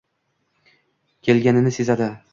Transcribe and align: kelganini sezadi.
kelganini 1.29 1.71
sezadi. 1.77 2.13